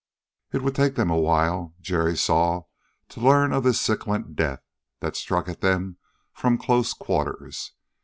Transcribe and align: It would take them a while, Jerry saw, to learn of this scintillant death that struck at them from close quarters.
It 0.51 0.63
would 0.63 0.73
take 0.73 0.95
them 0.95 1.11
a 1.11 1.19
while, 1.19 1.75
Jerry 1.79 2.17
saw, 2.17 2.63
to 3.09 3.19
learn 3.19 3.53
of 3.53 3.61
this 3.63 3.79
scintillant 3.79 4.35
death 4.35 4.63
that 4.99 5.15
struck 5.15 5.47
at 5.47 5.61
them 5.61 5.97
from 6.33 6.57
close 6.57 6.91
quarters. 6.95 7.73